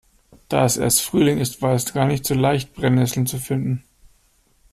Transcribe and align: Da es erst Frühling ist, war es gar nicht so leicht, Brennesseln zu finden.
Da 0.49 0.65
es 0.65 0.77
erst 0.77 1.03
Frühling 1.03 1.37
ist, 1.37 1.61
war 1.61 1.75
es 1.75 1.93
gar 1.93 2.07
nicht 2.07 2.25
so 2.25 2.33
leicht, 2.33 2.73
Brennesseln 2.73 3.27
zu 3.27 3.37
finden. 3.37 3.83